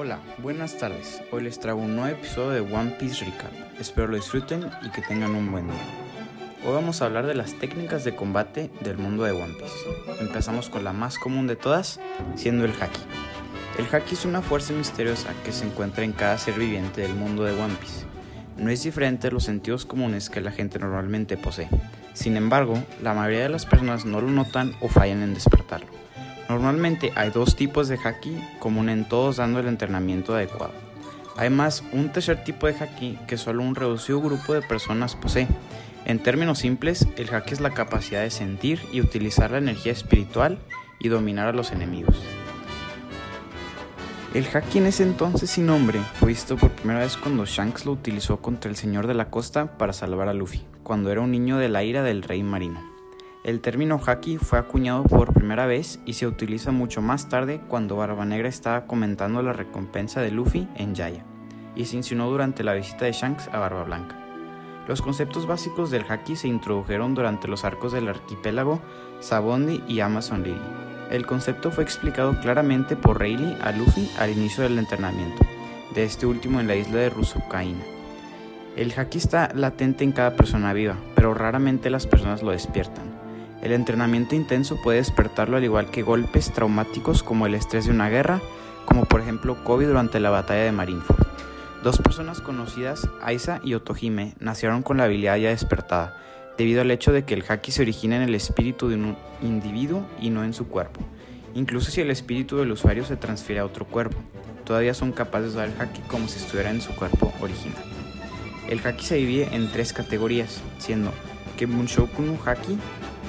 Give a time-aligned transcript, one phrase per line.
[0.00, 1.20] Hola, buenas tardes.
[1.32, 3.50] Hoy les traigo un nuevo episodio de One Piece Recap.
[3.80, 5.82] Espero lo disfruten y que tengan un buen día.
[6.64, 10.22] Hoy vamos a hablar de las técnicas de combate del mundo de One Piece.
[10.22, 11.98] Empezamos con la más común de todas,
[12.36, 13.00] siendo el Haki.
[13.76, 17.42] El Haki es una fuerza misteriosa que se encuentra en cada ser viviente del mundo
[17.42, 18.06] de One Piece.
[18.56, 21.68] No es diferente a los sentidos comunes que la gente normalmente posee.
[22.12, 26.07] Sin embargo, la mayoría de las personas no lo notan o fallan en despertarlo.
[26.48, 30.72] Normalmente hay dos tipos de haki común en todos dando el entrenamiento adecuado.
[31.36, 35.46] Además, un tercer tipo de haki que solo un reducido grupo de personas posee.
[36.04, 40.58] En términos simples, el haki es la capacidad de sentir y utilizar la energía espiritual
[40.98, 42.16] y dominar a los enemigos.
[44.34, 47.92] El haki en ese entonces sin nombre fue visto por primera vez cuando Shanks lo
[47.92, 51.58] utilizó contra el Señor de la Costa para salvar a Luffy, cuando era un niño
[51.58, 52.97] de la ira del Rey Marino.
[53.44, 57.96] El término haki fue acuñado por primera vez y se utiliza mucho más tarde cuando
[57.96, 61.24] Barba Negra estaba comentando la recompensa de Luffy en Jaya,
[61.76, 64.16] y se insinuó durante la visita de Shanks a Barba Blanca.
[64.88, 68.80] Los conceptos básicos del haki se introdujeron durante los arcos del arquipélago
[69.20, 70.58] Sabondi y Amazon Lily.
[71.10, 75.46] El concepto fue explicado claramente por Rayleigh a Luffy al inicio del entrenamiento,
[75.94, 77.84] de este último en la isla de Rusukaina.
[78.76, 83.07] El haki está latente en cada persona viva, pero raramente las personas lo despiertan.
[83.62, 88.08] El entrenamiento intenso puede despertarlo al igual que golpes traumáticos como el estrés de una
[88.08, 88.40] guerra,
[88.84, 91.26] como por ejemplo Kobe durante la batalla de Marineford.
[91.82, 96.16] Dos personas conocidas, Aisa y Otohime, nacieron con la habilidad ya despertada,
[96.56, 100.04] debido al hecho de que el haki se origina en el espíritu de un individuo
[100.20, 101.00] y no en su cuerpo.
[101.54, 104.18] Incluso si el espíritu del usuario se transfiere a otro cuerpo,
[104.64, 107.82] todavía son capaces de dar el haki como si estuviera en su cuerpo original.
[108.68, 111.12] El haki se divide en tres categorías, siendo
[111.56, 112.78] Kemunshoku no Haki,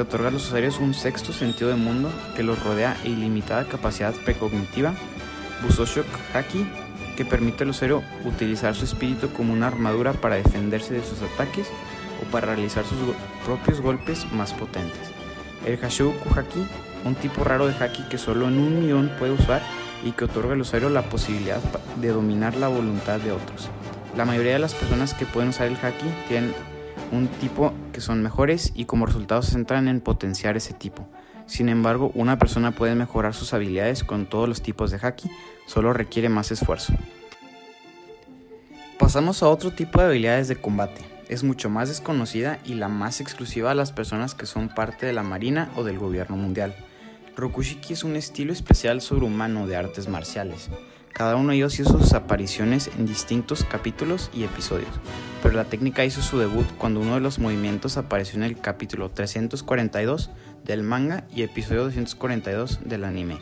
[0.00, 3.66] que otorga a los usuarios un sexto sentido de mundo que los rodea e ilimitada
[3.66, 4.94] capacidad precognitiva,
[5.62, 6.66] Busoshok Haki,
[7.18, 11.66] que permite al usuario utilizar su espíritu como una armadura para defenderse de sus ataques
[12.22, 12.96] o para realizar sus
[13.44, 15.10] propios golpes más potentes.
[15.66, 16.66] El Hashoku Haki,
[17.04, 19.60] un tipo raro de Haki que solo en un millón puede usar
[20.02, 21.60] y que otorga al usuario la posibilidad
[21.96, 23.68] de dominar la voluntad de otros.
[24.16, 26.54] La mayoría de las personas que pueden usar el Haki tienen
[27.12, 31.08] un tipo que son mejores y como resultado se centran en potenciar ese tipo.
[31.46, 35.30] Sin embargo, una persona puede mejorar sus habilidades con todos los tipos de haki,
[35.66, 36.92] solo requiere más esfuerzo.
[38.98, 41.00] Pasamos a otro tipo de habilidades de combate.
[41.28, 45.12] Es mucho más desconocida y la más exclusiva a las personas que son parte de
[45.12, 46.74] la marina o del gobierno mundial.
[47.36, 50.68] Rokushiki es un estilo especial sobrehumano de artes marciales.
[51.12, 54.90] Cada uno de ellos hizo sus apariciones en distintos capítulos y episodios,
[55.42, 59.10] pero la técnica hizo su debut cuando uno de los movimientos apareció en el capítulo
[59.10, 60.30] 342
[60.64, 63.38] del manga y episodio 242 del anime.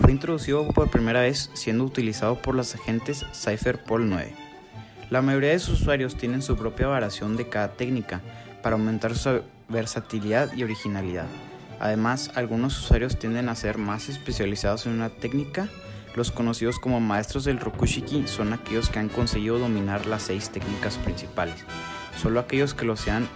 [0.00, 4.32] Fue introducido por primera vez siendo utilizado por los agentes Cypher Pol 9.
[5.10, 8.22] La mayoría de sus usuarios tienen su propia variación de cada técnica
[8.62, 11.26] para aumentar su versatilidad y originalidad.
[11.80, 15.68] Además, algunos usuarios tienden a ser más especializados en una técnica
[16.14, 20.98] los conocidos como maestros del Rokushiki son aquellos que han conseguido dominar las seis técnicas
[20.98, 21.64] principales.
[22.16, 23.28] Solo aquellos que lo sean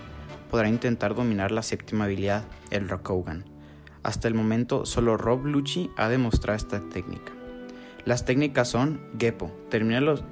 [0.51, 3.45] podrán intentar dominar la séptima habilidad, el Rokugan.
[4.03, 7.33] Hasta el momento, solo Rob Lucci ha demostrado esta técnica.
[8.05, 10.25] Las técnicas son Gepo, termina los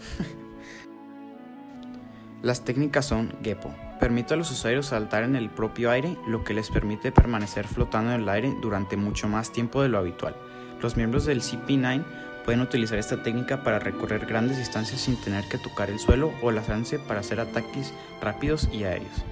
[2.42, 3.74] Las técnicas son Gepo.
[4.00, 8.14] Permite a los usuarios saltar en el propio aire, lo que les permite permanecer flotando
[8.14, 10.34] en el aire durante mucho más tiempo de lo habitual.
[10.80, 12.02] Los miembros del CP9
[12.46, 16.50] pueden utilizar esta técnica para recorrer grandes distancias sin tener que tocar el suelo o
[16.50, 19.22] lanzarse para hacer ataques rápidos y aéreos.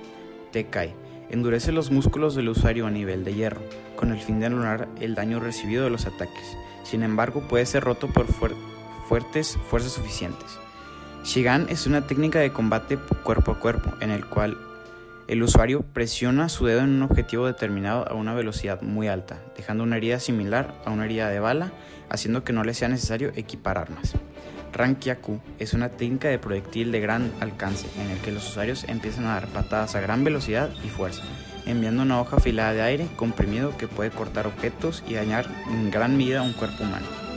[0.52, 0.94] Tekai
[1.30, 3.62] endurece los músculos del usuario a nivel de hierro,
[3.96, 6.58] con el fin de anular el daño recibido de los ataques.
[6.84, 8.26] Sin embargo, puede ser roto por
[9.08, 10.58] fuertes fuerzas suficientes.
[11.24, 14.56] Shigan es una técnica de combate cuerpo a cuerpo, en el cual
[15.26, 19.84] el usuario presiona su dedo en un objetivo determinado a una velocidad muy alta, dejando
[19.84, 21.72] una herida similar a una herida de bala,
[22.08, 24.14] haciendo que no le sea necesario equipar armas.
[24.72, 29.26] Rankyaku es una técnica de proyectil de gran alcance en el que los usuarios empiezan
[29.26, 31.24] a dar patadas a gran velocidad y fuerza,
[31.66, 36.16] enviando una hoja afilada de aire comprimido que puede cortar objetos y dañar en gran
[36.16, 37.27] medida un cuerpo humano.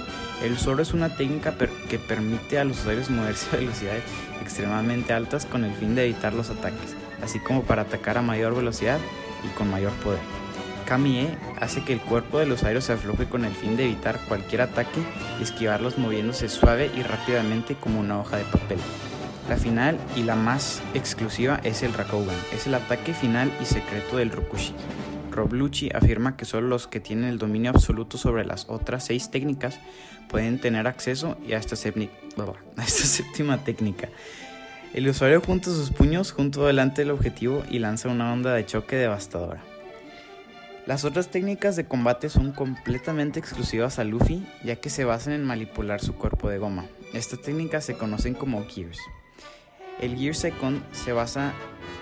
[0.44, 1.54] El Zoro es una técnica
[1.88, 4.04] que permite a los usuarios moverse a velocidades
[4.42, 8.56] extremadamente altas con el fin de evitar los ataques, así como para atacar a mayor
[8.56, 9.00] velocidad
[9.46, 10.20] y con mayor poder.
[10.86, 14.20] Kami-e hace que el cuerpo de los aéreos se afloje con el fin de evitar
[14.28, 15.00] cualquier ataque
[15.40, 18.80] y esquivarlos moviéndose suave y rápidamente como una hoja de papel.
[19.48, 24.18] La final y la más exclusiva es el Rakougan, es el ataque final y secreto
[24.18, 25.01] del Rokushiki.
[25.32, 29.32] Rob Lucci afirma que solo los que tienen el dominio absoluto sobre las otras seis
[29.32, 29.80] técnicas
[30.30, 31.76] pueden tener acceso a esta,
[32.78, 34.10] a esta séptima técnica.
[34.94, 38.98] El usuario junta sus puños junto delante del objetivo y lanza una onda de choque
[38.98, 39.64] devastadora.
[40.86, 45.46] Las otras técnicas de combate son completamente exclusivas a Luffy, ya que se basan en
[45.46, 46.88] manipular su cuerpo de goma.
[47.14, 49.00] Estas técnicas se conocen como Gears.
[50.00, 51.54] El Gear Second se basa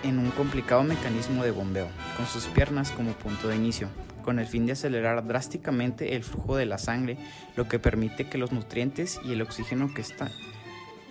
[0.02, 3.88] en un complicado mecanismo de bombeo, con sus piernas como punto de inicio,
[4.22, 7.18] con el fin de acelerar drásticamente el flujo de la sangre,
[7.56, 10.30] lo que permite que los nutrientes y el oxígeno que esta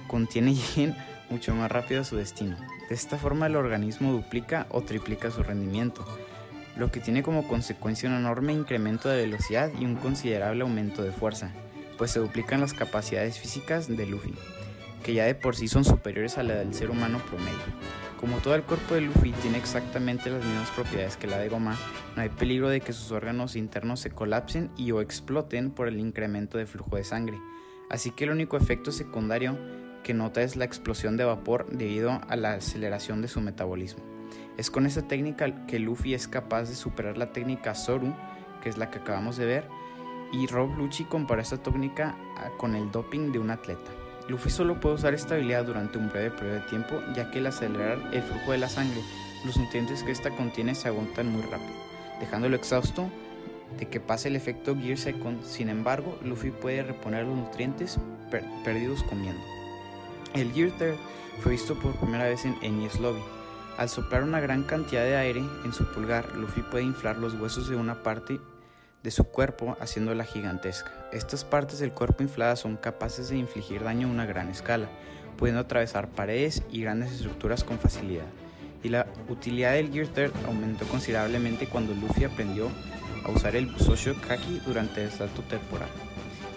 [0.08, 0.96] contiene lleguen
[1.30, 2.58] mucho más rápido a su destino.
[2.90, 6.06] De esta forma el organismo duplica o triplica su rendimiento,
[6.76, 11.12] lo que tiene como consecuencia un enorme incremento de velocidad y un considerable aumento de
[11.12, 11.52] fuerza,
[11.98, 14.34] pues se duplican las capacidades físicas de Luffy,
[15.04, 17.60] que ya de por sí son superiores a la del ser humano promedio.
[18.20, 21.78] Como todo el cuerpo de Luffy tiene exactamente las mismas propiedades que la de Goma,
[22.16, 26.00] no hay peligro de que sus órganos internos se colapsen y o exploten por el
[26.00, 27.40] incremento de flujo de sangre.
[27.90, 29.58] Así que el único efecto secundario
[30.04, 34.04] que nota es la explosión de vapor debido a la aceleración de su metabolismo.
[34.58, 38.14] Es con esta técnica que Luffy es capaz de superar la técnica Zoru,
[38.62, 39.68] que es la que acabamos de ver,
[40.34, 42.18] y Rob Lucci compara esta técnica
[42.58, 43.99] con el doping de un atleta.
[44.30, 47.48] Luffy solo puede usar esta habilidad durante un breve periodo de tiempo, ya que al
[47.48, 49.02] acelerar el flujo de la sangre,
[49.44, 51.74] los nutrientes que esta contiene se agotan muy rápido,
[52.20, 53.10] dejándolo exhausto
[53.78, 55.44] de que pase el efecto Gear Second.
[55.44, 57.98] Sin embargo, Luffy puede reponer los nutrientes
[58.64, 59.42] perdidos comiendo.
[60.34, 60.98] El Gear Third
[61.42, 63.22] fue visto por primera vez en Enies Lobby.
[63.78, 67.68] Al soplar una gran cantidad de aire en su pulgar, Luffy puede inflar los huesos
[67.68, 68.40] de una parte
[69.04, 70.92] de su cuerpo haciéndola gigantesca.
[71.12, 74.90] Estas partes del cuerpo infladas son capaces de infligir daño a una gran escala,
[75.38, 78.26] pudiendo atravesar paredes y grandes estructuras con facilidad.
[78.84, 82.70] Y la utilidad del Gear Third aumentó considerablemente cuando Luffy aprendió
[83.26, 85.90] a usar el Busosho Kaki durante el salto temporal.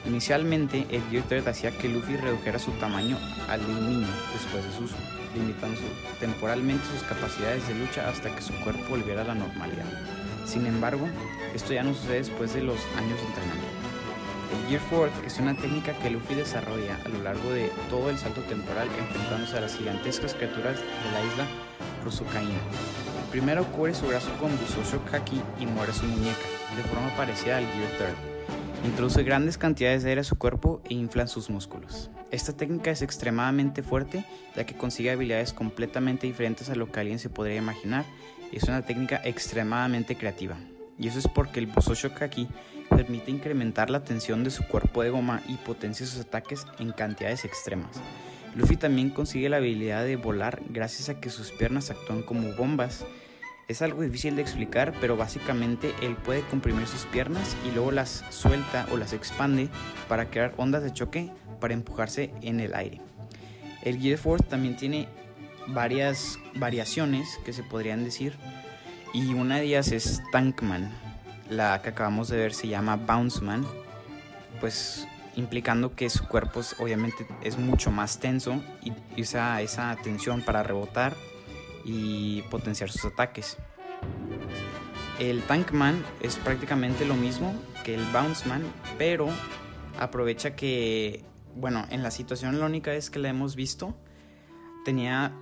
[0.05, 3.19] Inicialmente, el Gear Third hacía que Luffy redujera su tamaño
[3.49, 4.97] al de después de su uso,
[5.35, 5.81] limitando
[6.19, 9.87] temporalmente sus capacidades de lucha hasta que su cuerpo volviera a la normalidad.
[10.45, 11.07] Sin embargo,
[11.55, 13.83] esto ya no sucede después de los años de entrenamiento.
[14.53, 18.19] El Gear Fourth es una técnica que Luffy desarrolla a lo largo de todo el
[18.19, 21.47] salto temporal enfrentándose a las gigantescas criaturas de la isla
[22.05, 22.59] Rusukaina.
[23.31, 26.47] Primero cubre su brazo con Busosho Kaki y muere su muñeca,
[26.77, 28.33] de forma parecida al Gear Third.
[28.85, 32.11] Introduce grandes cantidades de aire a su cuerpo e infla sus músculos.
[32.31, 37.19] Esta técnica es extremadamente fuerte ya que consigue habilidades completamente diferentes a lo que alguien
[37.19, 38.05] se podría imaginar
[38.53, 40.57] es una técnica extremadamente creativa.
[40.99, 42.49] Y eso es porque el Busosho Kaki
[42.89, 47.45] permite incrementar la tensión de su cuerpo de goma y potencia sus ataques en cantidades
[47.45, 48.01] extremas.
[48.55, 53.05] Luffy también consigue la habilidad de volar gracias a que sus piernas actúan como bombas
[53.69, 58.25] es algo difícil de explicar, pero básicamente él puede comprimir sus piernas y luego las
[58.29, 59.69] suelta o las expande
[60.09, 63.01] para crear ondas de choque para empujarse en el aire.
[63.83, 65.09] El Gear Force también tiene
[65.69, 68.37] varias variaciones que se podrían decir
[69.13, 70.91] y una de ellas es Tankman.
[71.51, 73.67] La que acabamos de ver se llama Bounceman,
[74.61, 75.07] pues
[75.37, 81.15] implicando que su cuerpo obviamente es mucho más tenso y usa esa tensión para rebotar
[81.85, 83.59] y potenciar sus ataques.
[85.19, 87.55] El Tankman es prácticamente lo mismo
[87.85, 88.63] que el Bounceman,
[88.99, 89.29] pero
[89.99, 93.95] aprovecha que, bueno, en la situación la única vez que la hemos visto,
[94.85, 95.33] tenía,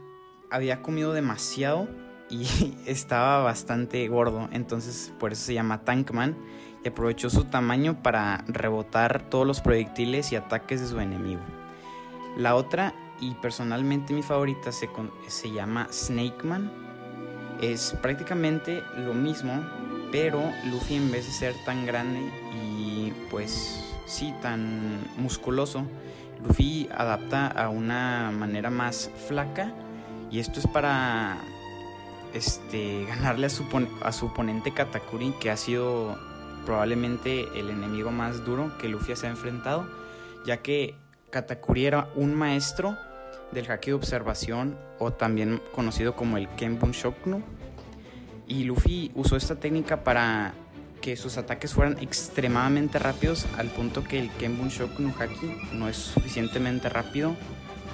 [0.50, 1.88] había comido demasiado
[2.28, 2.47] y
[2.87, 6.37] estaba bastante gordo, entonces por eso se llama Tankman
[6.85, 11.42] y aprovechó su tamaño para rebotar todos los proyectiles y ataques de su enemigo.
[12.37, 14.88] La otra y personalmente mi favorita se,
[15.26, 16.73] se llama Snakeman.
[17.61, 19.52] Es prácticamente lo mismo,
[20.11, 20.40] pero
[20.71, 22.21] Luffy en vez de ser tan grande
[22.54, 25.85] y pues sí, tan musculoso,
[26.42, 29.75] Luffy adapta a una manera más flaca
[30.31, 31.39] y esto es para
[32.35, 33.65] este, ganarle a su,
[34.03, 36.19] a su oponente Katakuri que ha sido
[36.65, 39.89] probablemente el enemigo más duro que Luffy se ha enfrentado,
[40.45, 40.95] ya que
[41.31, 42.97] Katakuri era un maestro
[43.53, 47.43] del haki de observación o también conocido como el Kenbun Shoknu.
[48.47, 50.55] Y Luffy usó esta técnica para
[51.01, 55.97] que sus ataques fueran extremadamente rápidos al punto que el Kenbun Shoknu Haki no es
[55.97, 57.35] suficientemente rápido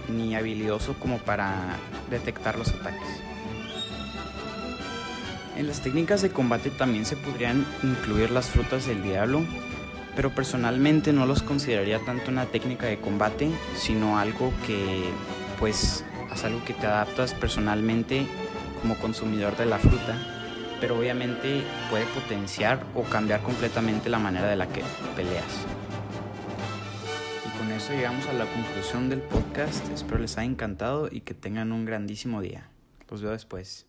[0.08, 1.76] ni habilidoso como para
[2.10, 3.08] detectar los ataques.
[5.56, 9.42] En las técnicas de combate también se podrían incluir las frutas del diablo,
[10.14, 15.04] pero personalmente no los consideraría tanto una técnica de combate, sino algo que
[15.58, 18.26] pues es algo que te adaptas personalmente
[18.82, 20.16] como consumidor de la fruta
[20.80, 24.82] pero obviamente puede potenciar o cambiar completamente la manera de la que
[25.14, 25.75] peleas.
[27.76, 29.86] Eso llegamos a la conclusión del podcast.
[29.92, 32.70] Espero les haya encantado y que tengan un grandísimo día.
[33.10, 33.86] Los veo después.